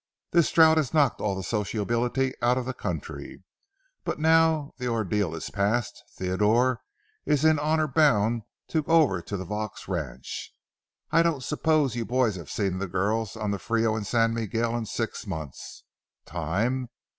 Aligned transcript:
This 0.31 0.51
drouth 0.51 0.77
has 0.77 0.95
knocked 0.95 1.21
all 1.21 1.35
the 1.35 1.43
sociability 1.43 2.33
out 2.41 2.57
of 2.57 2.65
the 2.65 2.73
country; 2.73 3.43
but 4.03 4.17
now 4.17 4.73
the 4.79 4.87
ordeal 4.87 5.35
is 5.35 5.51
past, 5.51 6.01
Theodore 6.17 6.81
is 7.27 7.45
in 7.45 7.59
honor 7.59 7.87
bound 7.87 8.41
to 8.69 8.81
go 8.81 8.91
over 8.93 9.21
to 9.21 9.37
the 9.37 9.45
Vaux 9.45 9.87
ranch. 9.87 10.55
I 11.11 11.21
don't 11.21 11.43
suppose 11.43 11.95
you 11.95 12.03
boys 12.05 12.35
have 12.35 12.49
seen 12.49 12.79
the 12.79 12.87
girls 12.87 13.35
on 13.37 13.51
the 13.51 13.59
Frio 13.59 13.95
and 13.95 14.07
San 14.07 14.33
Miguel 14.33 14.75
in 14.75 14.87
six 14.87 15.27
months. 15.27 15.83
Time? 16.25 16.89